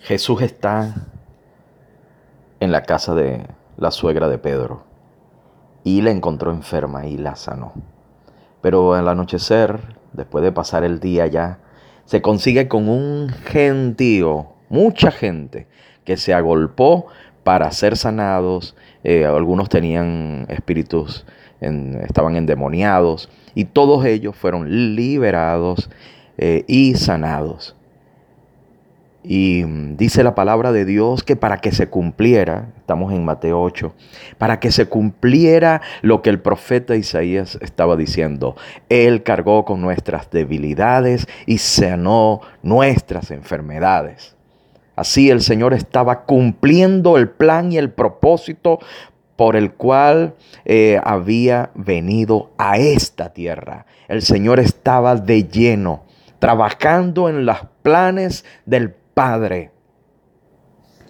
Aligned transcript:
Jesús 0.00 0.42
está 0.42 0.94
en 2.60 2.72
la 2.72 2.82
casa 2.82 3.14
de 3.14 3.46
la 3.76 3.90
suegra 3.90 4.28
de 4.28 4.38
Pedro 4.38 4.84
y 5.84 6.02
la 6.02 6.10
encontró 6.10 6.50
enferma 6.50 7.06
y 7.06 7.16
la 7.16 7.36
sanó. 7.36 7.72
Pero 8.60 8.94
al 8.94 9.08
anochecer, 9.08 9.80
después 10.12 10.44
de 10.44 10.52
pasar 10.52 10.84
el 10.84 11.00
día 11.00 11.26
ya, 11.26 11.58
se 12.04 12.22
consigue 12.22 12.68
con 12.68 12.88
un 12.88 13.28
gentío, 13.28 14.48
mucha 14.68 15.10
gente, 15.10 15.66
que 16.04 16.16
se 16.16 16.32
agolpó 16.32 17.06
para 17.44 17.70
ser 17.70 17.96
sanados. 17.96 18.76
Eh, 19.04 19.24
algunos 19.26 19.68
tenían 19.68 20.46
espíritus, 20.48 21.26
estaban 21.60 22.36
endemoniados, 22.36 23.28
y 23.54 23.64
todos 23.66 24.04
ellos 24.04 24.36
fueron 24.36 24.94
liberados 24.96 25.90
eh, 26.38 26.64
y 26.66 26.94
sanados. 26.94 27.77
Y 29.30 29.62
mm, 29.66 29.98
dice 29.98 30.24
la 30.24 30.34
palabra 30.34 30.72
de 30.72 30.86
Dios 30.86 31.22
que 31.22 31.36
para 31.36 31.58
que 31.58 31.70
se 31.70 31.88
cumpliera, 31.88 32.70
estamos 32.78 33.12
en 33.12 33.26
Mateo 33.26 33.60
8, 33.60 33.94
para 34.38 34.58
que 34.58 34.72
se 34.72 34.86
cumpliera 34.86 35.82
lo 36.00 36.22
que 36.22 36.30
el 36.30 36.40
profeta 36.40 36.96
Isaías 36.96 37.58
estaba 37.60 37.98
diciendo, 37.98 38.56
Él 38.88 39.22
cargó 39.22 39.66
con 39.66 39.82
nuestras 39.82 40.30
debilidades 40.30 41.28
y 41.44 41.58
sanó 41.58 42.40
nuestras 42.62 43.30
enfermedades. 43.30 44.34
Así 44.96 45.28
el 45.28 45.42
Señor 45.42 45.74
estaba 45.74 46.24
cumpliendo 46.24 47.18
el 47.18 47.28
plan 47.28 47.70
y 47.70 47.76
el 47.76 47.90
propósito 47.90 48.78
por 49.36 49.56
el 49.56 49.72
cual 49.72 50.36
eh, 50.64 50.98
había 51.04 51.70
venido 51.74 52.50
a 52.56 52.78
esta 52.78 53.34
tierra. 53.34 53.84
El 54.08 54.22
Señor 54.22 54.58
estaba 54.58 55.16
de 55.16 55.44
lleno, 55.44 56.04
trabajando 56.38 57.28
en 57.28 57.44
los 57.44 57.58
planes 57.82 58.46
del 58.64 58.94
Padre. 59.18 59.72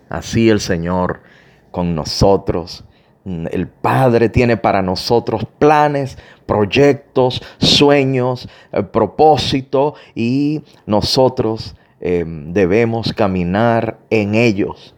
Así 0.09 0.49
el 0.49 0.61
Señor 0.61 1.21
con 1.71 1.95
nosotros. 1.95 2.87
El 3.27 3.69
Padre 3.69 4.31
tiene 4.31 4.57
para 4.57 4.81
nosotros 4.81 5.47
planes, 5.59 6.17
proyectos, 6.47 7.43
sueños, 7.59 8.49
eh, 8.73 8.83
propósito 8.83 9.95
y 10.15 10.63
nosotros 10.87 11.77
eh, 12.01 12.25
debemos 12.27 13.13
caminar 13.13 13.99
en 14.09 14.35
ellos, 14.35 14.95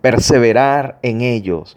perseverar 0.00 1.00
en 1.02 1.22
ellos 1.22 1.76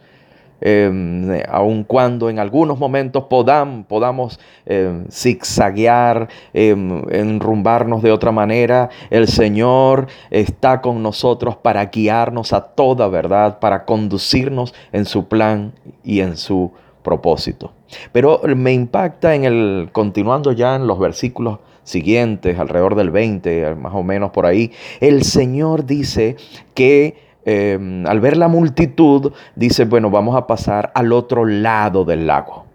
eh, 0.61 1.43
aun 1.49 1.83
cuando 1.83 2.29
en 2.29 2.39
algunos 2.39 2.79
momentos 2.79 3.25
podamos 3.25 4.39
em, 4.65 5.05
zigzaguear, 5.09 6.27
em, 6.53 7.03
enrumbarnos 7.09 8.01
de 8.01 8.11
otra 8.11 8.31
manera, 8.31 8.89
el 9.09 9.27
Señor 9.27 10.07
está 10.31 10.81
con 10.81 11.03
nosotros 11.03 11.55
para 11.55 11.85
guiarnos 11.85 12.53
a 12.53 12.61
toda 12.61 13.07
verdad, 13.07 13.59
para 13.59 13.85
conducirnos 13.85 14.73
en 14.91 15.05
su 15.05 15.27
plan 15.27 15.73
y 16.03 16.21
en 16.21 16.37
su 16.37 16.71
propósito. 17.03 17.71
Pero 18.11 18.41
me 18.55 18.73
impacta 18.73 19.35
en 19.35 19.45
el, 19.45 19.89
continuando 19.91 20.51
ya 20.51 20.75
en 20.75 20.87
los 20.87 20.99
versículos 20.99 21.59
siguientes, 21.83 22.59
alrededor 22.59 22.95
del 22.95 23.11
20, 23.11 23.75
más 23.75 23.93
o 23.95 24.03
menos 24.03 24.31
por 24.31 24.45
ahí, 24.45 24.73
el 24.99 25.23
Señor 25.23 25.85
dice 25.85 26.35
que 26.73 27.26
Em, 27.49 28.05
al 28.05 28.19
ver 28.19 28.35
la 28.35 28.49
multitud, 28.49 29.31
dice, 29.55 29.85
bueno, 29.85 30.09
vamos 30.09 30.35
a 30.35 30.45
pasar 30.47 30.91
al 30.93 31.13
otro 31.13 31.45
lado 31.45 32.03
del 32.03 32.27
lago. 32.27 32.65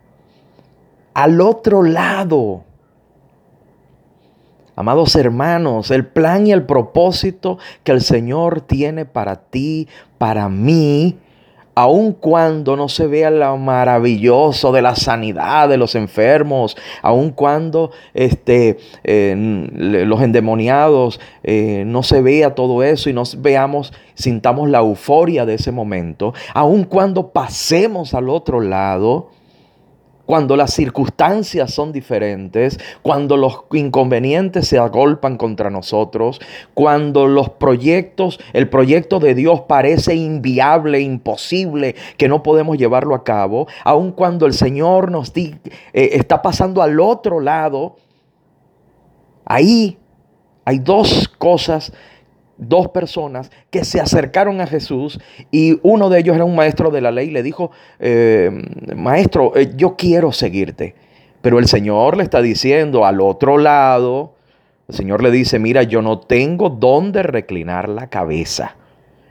Al 1.13 1.43
otro 1.43 1.83
lado. 1.83 2.65
Amados 4.75 5.15
hermanos, 5.17 5.91
el 5.91 6.07
plan 6.07 6.47
y 6.47 6.53
el 6.53 6.65
propósito 6.65 7.59
que 7.85 7.93
el 7.93 8.01
Señor 8.01 8.63
tiene 8.63 9.05
para 9.05 9.37
ti, 9.37 9.89
para 10.17 10.49
mí, 10.49 11.19
aun 11.75 12.13
cuando 12.13 12.77
no 12.77 12.89
se 12.89 13.07
vea 13.07 13.31
lo 13.31 13.57
maravilloso 13.57 14.73
de 14.73 14.83
la 14.83 14.95
sanidad 14.95 15.69
de 15.69 15.77
los 15.77 15.95
enfermos, 15.95 16.77
aun 17.03 17.31
cuando 17.31 17.91
este, 18.15 18.79
los 19.05 20.23
endemoniados 20.23 21.21
eh, 21.43 21.85
no 21.87 22.03
se 22.03 22.21
vea 22.21 22.55
todo 22.55 22.83
eso 22.83 23.09
y 23.11 23.13
nos 23.13 23.41
veamos, 23.41 23.93
sintamos 24.15 24.69
la 24.69 24.79
euforia 24.79 25.47
de 25.47 25.55
ese 25.55 25.73
momento, 25.73 26.35
aun 26.55 26.85
cuando 26.85 27.29
pasemos 27.29 28.15
al 28.15 28.29
otro 28.29 28.61
lado, 28.61 29.31
cuando 30.27 30.57
las 30.57 30.73
circunstancias 30.73 31.73
son 31.73 31.93
diferentes, 31.93 32.79
cuando 33.03 33.37
los 33.37 33.65
inconvenientes 33.73 34.69
se 34.69 34.79
agolpan 34.79 35.37
contra 35.37 35.69
nosotros, 35.69 36.41
cuando 36.75 37.27
los 37.27 37.51
proyectos, 37.51 38.39
el 38.53 38.69
proyecto 38.69 39.19
de 39.19 39.35
Dios 39.35 39.63
parece 39.63 40.15
inviable, 40.15 41.01
imposible, 41.01 41.97
que 42.17 42.29
no 42.29 42.43
podemos 42.43 42.79
llevarlo 42.79 43.15
a 43.15 43.25
cabo, 43.25 43.67
aun 43.85 44.13
cuando 44.13 44.47
el 44.47 44.55
Señor 44.55 45.11
nos 45.11 45.33
eh, 45.37 45.61
está 45.93 46.41
pasando 46.41 46.83
al 46.83 47.01
otro 47.01 47.41
lado, 47.41 47.97
ahí 49.45 49.99
hay 50.65 50.79
dos 50.79 51.29
cosas 51.39 51.93
dos 52.57 52.89
personas 52.89 53.51
que 53.71 53.85
se 53.85 54.01
acercaron 54.01 54.61
a 54.61 54.67
Jesús 54.67 55.21
y 55.51 55.79
uno 55.83 56.09
de 56.11 56.21
ellos 56.21 56.37
era 56.37 56.45
un 56.45 56.55
maestro 56.55 56.91
de 56.91 57.01
la 57.01 57.11
ley 57.11 57.29
y 57.29 57.33
le 57.33 57.43
dijo, 57.43 57.71
eh, 57.99 58.51
maestro, 58.97 59.57
eh, 59.57 59.73
yo 59.77 59.97
quiero 59.97 60.33
seguirte. 60.33 60.95
Pero 61.41 61.59
el 61.59 61.67
Señor 61.67 62.17
le 62.17 62.23
está 62.23 62.41
diciendo 62.41 63.05
al 63.05 63.21
otro 63.21 63.59
lado, 63.59 64.35
el 64.89 64.95
Señor 64.95 65.23
le 65.23 65.31
dice, 65.31 65.59
mira, 65.59 65.83
yo 65.83 66.03
no 66.03 66.21
tengo 66.21 66.71
dónde 66.71 67.23
reclinar 67.23 67.89
la 67.89 68.09
cabeza. 68.09 68.77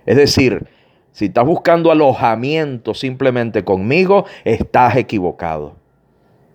Es 0.05 0.17
decir, 0.17 0.67
si 1.11 1.25
estás 1.25 1.45
buscando 1.45 1.91
alojamiento 1.91 2.93
simplemente 2.93 3.63
conmigo, 3.63 4.25
estás 4.43 4.95
equivocado 4.97 5.80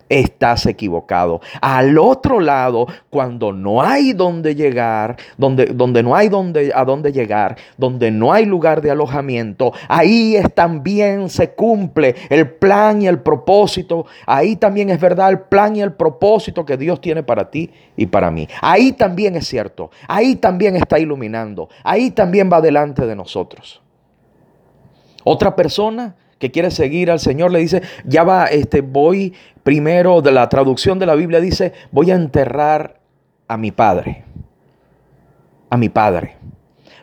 estás 0.09 0.65
equivocado. 0.65 1.41
Al 1.61 1.97
otro 1.97 2.39
lado, 2.39 2.87
cuando 3.09 3.51
no 3.51 3.81
hay 3.81 4.13
donde 4.13 4.55
llegar, 4.55 5.17
donde, 5.37 5.65
donde 5.65 6.03
no 6.03 6.15
hay 6.15 6.29
donde, 6.29 6.71
a 6.73 6.85
dónde 6.85 7.11
llegar, 7.11 7.57
donde 7.77 8.11
no 8.11 8.31
hay 8.33 8.45
lugar 8.45 8.81
de 8.81 8.91
alojamiento, 8.91 9.73
ahí 9.87 10.37
también 10.55 11.29
se 11.29 11.51
cumple 11.51 12.15
el 12.29 12.49
plan 12.49 13.01
y 13.01 13.07
el 13.07 13.19
propósito. 13.19 14.05
Ahí 14.25 14.55
también 14.55 14.89
es 14.89 14.99
verdad 14.99 15.29
el 15.29 15.39
plan 15.39 15.75
y 15.75 15.81
el 15.81 15.93
propósito 15.93 16.65
que 16.65 16.77
Dios 16.77 17.01
tiene 17.01 17.23
para 17.23 17.49
ti 17.49 17.71
y 17.95 18.05
para 18.05 18.31
mí. 18.31 18.47
Ahí 18.61 18.93
también 18.93 19.35
es 19.35 19.47
cierto. 19.47 19.91
Ahí 20.07 20.35
también 20.35 20.75
está 20.75 20.99
iluminando. 20.99 21.69
Ahí 21.83 22.11
también 22.11 22.49
va 22.51 22.61
delante 22.61 23.05
de 23.05 23.15
nosotros. 23.15 23.81
Otra 25.23 25.55
persona 25.55 26.15
que 26.39 26.51
quiere 26.51 26.71
seguir 26.71 27.11
al 27.11 27.19
Señor 27.19 27.51
le 27.51 27.59
dice, 27.59 27.81
ya 28.05 28.23
va, 28.23 28.45
este, 28.45 28.81
voy 28.81 29.33
primero 29.63 30.21
de 30.21 30.31
la 30.31 30.47
traducción 30.49 30.99
de 30.99 31.05
la 31.05 31.15
Biblia 31.15 31.41
dice, 31.41 31.73
voy 31.91 32.11
a 32.11 32.15
enterrar 32.15 32.99
a 33.47 33.57
mi 33.57 33.71
padre, 33.71 34.23
a 35.69 35.77
mi 35.77 35.89
padre. 35.89 36.35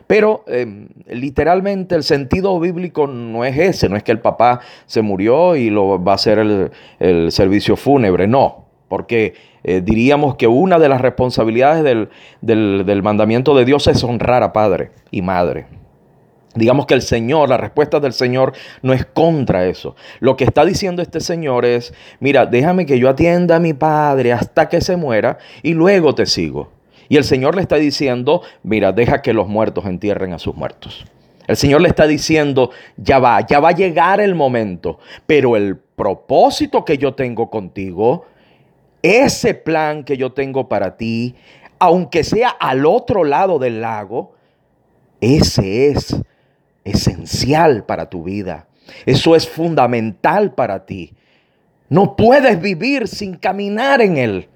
Pero 0.07 0.43
em, 0.47 0.87
literalmente 1.07 1.95
el 1.95 2.03
sentido 2.03 2.59
bíblico 2.59 3.07
no 3.07 3.43
es 3.43 3.57
ese, 3.57 3.89
no 3.89 3.97
es 3.97 4.03
que 4.03 4.11
el 4.11 4.19
papá 4.19 4.61
se 4.85 5.01
murió 5.01 5.55
y 5.55 5.69
lo 5.69 6.03
va 6.03 6.13
a 6.13 6.15
hacer 6.15 6.39
el, 6.99 7.31
servicio 7.31 7.75
fúnebre, 7.75 8.27
no, 8.27 8.65
porque 8.87 9.33
eh, 9.63 9.81
diríamos 9.83 10.35
que 10.35 10.47
una 10.47 10.77
de 10.77 10.89
las 10.89 11.01
responsabilidades 11.01 11.83
del, 11.83 12.85
del 12.85 13.03
mandamiento 13.03 13.55
de 13.55 13.65
Dios 13.65 13.87
es 13.87 14.03
honrar 14.03 14.43
a 14.43 14.53
padre 14.53 14.91
y 15.09 15.23
madre. 15.23 15.65
Digamos 16.55 16.85
que 16.85 16.93
el 16.93 17.01
Señor, 17.01 17.49
la 17.49 17.57
respuesta 17.57 17.99
del 17.99 18.13
Señor 18.13 18.53
no 18.81 18.93
es 18.93 19.05
contra 19.05 19.65
eso. 19.65 19.95
Lo 20.21 20.37
que 20.37 20.45
está 20.45 20.63
diciendo 20.63 21.01
este 21.01 21.19
Señor 21.19 21.65
es, 21.65 21.93
mira, 22.21 22.45
déjame 22.45 22.85
que 22.85 22.97
yo 22.97 23.09
atienda 23.09 23.57
a 23.57 23.59
mi 23.59 23.73
Padre 23.73 24.31
hasta 24.31 24.69
que 24.69 24.79
se 24.79 24.95
muera 24.95 25.37
y 25.63 25.73
luego 25.73 26.15
te 26.15 26.25
sigo. 26.25 26.71
Y 27.09 27.17
el 27.17 27.25
Señor 27.25 27.55
le 27.55 27.61
está 27.61 27.75
diciendo, 27.75 28.41
mira, 28.63 28.93
deja 28.93 29.21
que 29.21 29.33
los 29.33 29.47
muertos 29.47 29.85
entierren 29.85 30.33
a 30.33 30.39
sus 30.39 30.55
muertos. 30.55 31.05
El 31.45 31.57
Señor 31.57 31.81
le 31.81 31.89
está 31.89 32.07
diciendo, 32.07 32.71
ya 32.97 33.19
va, 33.19 33.45
ya 33.45 33.59
va 33.59 33.69
a 33.69 33.75
llegar 33.75 34.19
el 34.19 34.33
momento, 34.33 34.97
pero 35.27 35.55
el 35.57 35.77
propósito 35.77 36.83
que 36.85 36.97
yo 36.97 37.13
tengo 37.13 37.49
contigo, 37.49 38.25
ese 39.03 39.53
plan 39.53 40.03
que 40.03 40.17
yo 40.17 40.31
tengo 40.31 40.67
para 40.67 40.97
ti, 40.97 41.35
aunque 41.77 42.23
sea 42.23 42.49
al 42.49 42.85
otro 42.85 43.23
lado 43.23 43.59
del 43.59 43.81
lago, 43.81 44.33
ese 45.21 45.89
es 45.89 46.15
esencial 46.85 47.83
para 47.83 48.09
tu 48.09 48.23
vida. 48.23 48.67
Eso 49.05 49.35
es 49.35 49.49
fundamental 49.49 50.53
para 50.53 50.85
ti. 50.85 51.13
No 51.89 52.15
puedes 52.15 52.61
vivir 52.61 53.07
sin 53.07 53.35
caminar 53.35 54.01
en 54.01 54.17
Él. 54.17 54.47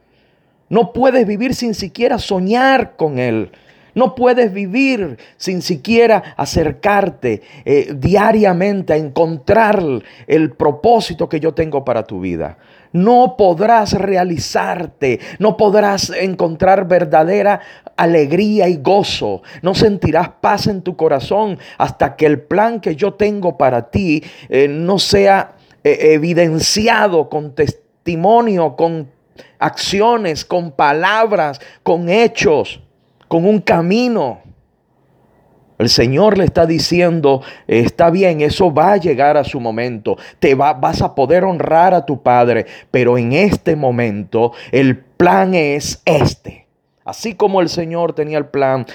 No 0.69 0.93
puedes 0.93 1.27
vivir 1.27 1.55
sin 1.55 1.73
siquiera 1.73 2.19
soñar 2.19 2.95
con 2.95 3.19
Él. 3.19 3.51
No 3.95 4.15
puedes 4.15 4.53
vivir 4.53 5.17
sin 5.37 5.61
siquiera 5.61 6.35
acercarte 6.37 7.41
eh, 7.65 7.93
diariamente 7.95 8.93
a 8.93 8.97
encontrar 8.97 9.83
el 10.27 10.51
propósito 10.51 11.27
que 11.27 11.39
yo 11.39 11.53
tengo 11.53 11.83
para 11.83 12.03
tu 12.03 12.19
vida. 12.19 12.57
No 12.91 13.35
podrás 13.37 13.93
realizarte, 13.93 15.19
no 15.37 15.57
podrás 15.57 16.09
encontrar 16.09 16.87
verdadera 16.87 17.61
alegría 17.95 18.67
y 18.67 18.77
gozo, 18.77 19.43
no 19.61 19.75
sentirás 19.75 20.29
paz 20.41 20.67
en 20.67 20.81
tu 20.81 20.95
corazón 20.95 21.59
hasta 21.77 22.15
que 22.15 22.25
el 22.25 22.41
plan 22.41 22.79
que 22.79 22.95
yo 22.95 23.13
tengo 23.13 23.57
para 23.57 23.91
ti 23.91 24.23
eh, 24.49 24.67
no 24.67 24.97
sea 24.97 25.55
eh, 25.83 26.13
evidenciado 26.13 27.29
con 27.29 27.53
testimonio, 27.53 28.75
con 28.75 29.09
acciones, 29.59 30.43
con 30.43 30.71
palabras, 30.71 31.59
con 31.83 32.09
hechos, 32.09 32.81
con 33.27 33.45
un 33.45 33.59
camino. 33.59 34.41
El 35.79 35.87
Señor 35.87 36.37
le 36.37 36.43
está 36.43 36.65
diciendo, 36.65 37.41
está 37.65 38.09
bien, 38.09 38.41
eso 38.41 38.73
va 38.73 38.93
a 38.93 38.97
llegar 38.97 39.37
a 39.37 39.45
su 39.45 39.61
momento, 39.61 40.17
te 40.39 40.53
va, 40.53 40.73
vas 40.73 41.01
a 41.01 41.15
poder 41.15 41.45
honrar 41.45 41.93
a 41.93 42.05
tu 42.05 42.21
Padre, 42.21 42.65
pero 42.91 43.17
en 43.17 43.31
este 43.31 43.77
momento 43.77 44.51
el 44.73 44.97
plan 44.97 45.53
es 45.53 46.01
este. 46.03 46.67
Así 47.05 47.33
como 47.33 47.61
el 47.61 47.69
Señor 47.69 48.13
tenía 48.13 48.37
el 48.37 48.47
plan, 48.47 48.85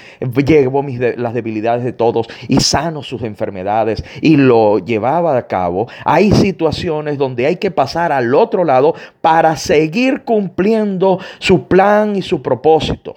llevó 0.45 0.85
las 1.17 1.33
debilidades 1.33 1.83
de 1.83 1.91
todos 1.91 2.27
y 2.47 2.61
sano 2.61 3.01
sus 3.01 3.23
enfermedades 3.23 4.05
y 4.21 4.37
lo 4.37 4.77
llevaba 4.77 5.35
a 5.35 5.47
cabo. 5.47 5.87
Hay 6.05 6.31
situaciones 6.31 7.17
donde 7.17 7.47
hay 7.47 7.57
que 7.57 7.71
pasar 7.71 8.11
al 8.11 8.33
otro 8.35 8.63
lado 8.63 8.93
para 9.21 9.57
seguir 9.57 10.23
cumpliendo 10.23 11.19
su 11.39 11.67
plan 11.67 12.15
y 12.15 12.21
su 12.21 12.41
propósito. 12.43 13.15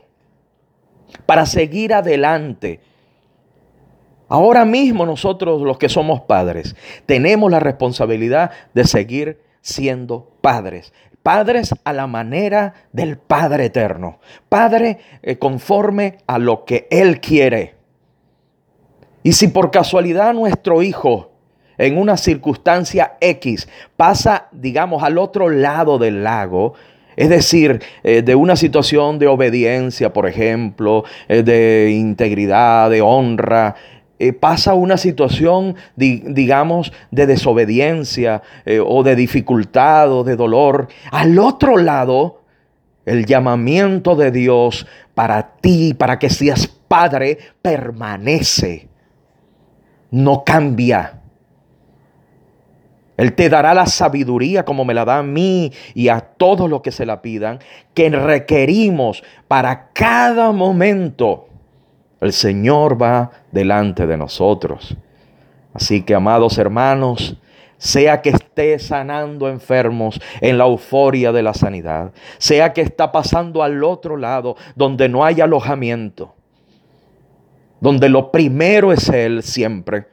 Para 1.26 1.44
seguir 1.44 1.92
adelante. 1.94 2.80
Ahora 4.28 4.64
mismo 4.64 5.06
nosotros 5.06 5.62
los 5.62 5.78
que 5.78 5.88
somos 5.88 6.20
padres 6.22 6.76
tenemos 7.06 7.50
la 7.50 7.60
responsabilidad 7.60 8.50
de 8.74 8.84
seguir 8.84 9.40
siendo 9.62 10.30
padres. 10.40 10.92
Padres 11.22 11.74
a 11.84 11.92
la 11.92 12.06
manera 12.06 12.74
del 12.92 13.18
Padre 13.18 13.66
eterno. 13.66 14.18
Padre 14.48 14.98
eh, 15.22 15.36
conforme 15.36 16.18
a 16.26 16.38
lo 16.38 16.64
que 16.64 16.86
Él 16.90 17.20
quiere. 17.20 17.74
Y 19.22 19.32
si 19.32 19.48
por 19.48 19.70
casualidad 19.70 20.32
nuestro 20.32 20.82
hijo 20.82 21.32
en 21.76 21.98
una 21.98 22.16
circunstancia 22.16 23.16
X 23.20 23.68
pasa, 23.96 24.48
digamos, 24.52 25.02
al 25.02 25.18
otro 25.18 25.48
lado 25.48 25.98
del 25.98 26.24
lago, 26.24 26.74
es 27.16 27.28
decir, 27.28 27.82
eh, 28.04 28.22
de 28.22 28.34
una 28.36 28.54
situación 28.54 29.18
de 29.18 29.26
obediencia, 29.26 30.12
por 30.12 30.28
ejemplo, 30.28 31.04
eh, 31.28 31.42
de 31.42 31.90
integridad, 31.90 32.90
de 32.90 33.00
honra, 33.02 33.74
eh, 34.18 34.32
pasa 34.32 34.74
una 34.74 34.96
situación, 34.96 35.76
digamos, 35.96 36.92
de 37.10 37.26
desobediencia 37.26 38.42
eh, 38.64 38.80
o 38.84 39.02
de 39.04 39.14
dificultad 39.14 40.12
o 40.12 40.24
de 40.24 40.34
dolor, 40.34 40.88
al 41.12 41.38
otro 41.38 41.76
lado, 41.76 42.42
el 43.06 43.26
llamamiento 43.26 44.16
de 44.16 44.30
Dios 44.30 44.86
para 45.14 45.54
ti, 45.60 45.94
para 45.94 46.18
que 46.18 46.30
seas 46.30 46.66
padre, 46.66 47.38
permanece, 47.62 48.88
no 50.10 50.42
cambia. 50.44 51.20
Él 53.16 53.34
te 53.34 53.48
dará 53.48 53.74
la 53.74 53.86
sabiduría 53.86 54.64
como 54.64 54.84
me 54.84 54.94
la 54.94 55.04
da 55.04 55.18
a 55.18 55.22
mí 55.22 55.72
y 55.94 56.08
a 56.08 56.20
todos 56.20 56.70
los 56.70 56.82
que 56.82 56.92
se 56.92 57.04
la 57.04 57.20
pidan, 57.20 57.58
que 57.94 58.10
requerimos 58.10 59.24
para 59.48 59.90
cada 59.92 60.52
momento 60.52 61.47
el 62.20 62.32
Señor 62.32 63.00
va 63.00 63.30
delante 63.52 64.06
de 64.06 64.16
nosotros. 64.16 64.96
Así 65.72 66.02
que, 66.02 66.14
amados 66.14 66.58
hermanos, 66.58 67.36
sea 67.78 68.20
que 68.20 68.30
esté 68.30 68.78
sanando 68.78 69.48
enfermos 69.48 70.20
en 70.40 70.58
la 70.58 70.64
euforia 70.64 71.30
de 71.30 71.42
la 71.42 71.54
sanidad, 71.54 72.12
sea 72.38 72.72
que 72.72 72.80
está 72.80 73.12
pasando 73.12 73.62
al 73.62 73.82
otro 73.84 74.16
lado 74.16 74.56
donde 74.74 75.08
no 75.08 75.24
hay 75.24 75.40
alojamiento, 75.40 76.34
donde 77.80 78.08
lo 78.08 78.32
primero 78.32 78.92
es 78.92 79.08
Él 79.08 79.42
siempre. 79.42 80.08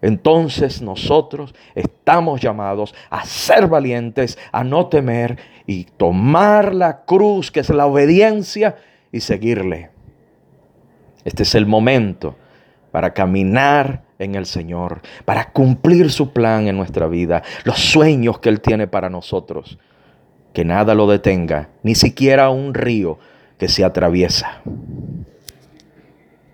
Entonces 0.00 0.80
nosotros 0.82 1.54
estamos 1.74 2.40
llamados 2.40 2.94
a 3.10 3.24
ser 3.24 3.66
valientes, 3.66 4.38
a 4.52 4.64
no 4.64 4.86
temer 4.86 5.38
y 5.66 5.84
tomar 5.84 6.74
la 6.74 7.04
cruz, 7.04 7.50
que 7.50 7.60
es 7.60 7.70
la 7.70 7.86
obediencia, 7.86 8.76
y 9.12 9.20
seguirle. 9.20 9.95
Este 11.26 11.42
es 11.42 11.56
el 11.56 11.66
momento 11.66 12.36
para 12.92 13.12
caminar 13.12 14.04
en 14.20 14.36
el 14.36 14.46
Señor, 14.46 15.02
para 15.24 15.50
cumplir 15.50 16.12
su 16.12 16.32
plan 16.32 16.68
en 16.68 16.76
nuestra 16.76 17.08
vida, 17.08 17.42
los 17.64 17.80
sueños 17.80 18.38
que 18.38 18.48
Él 18.48 18.60
tiene 18.60 18.86
para 18.86 19.10
nosotros. 19.10 19.76
Que 20.52 20.64
nada 20.64 20.94
lo 20.94 21.08
detenga, 21.08 21.68
ni 21.82 21.96
siquiera 21.96 22.48
un 22.50 22.74
río 22.74 23.18
que 23.58 23.66
se 23.66 23.84
atraviesa. 23.84 24.62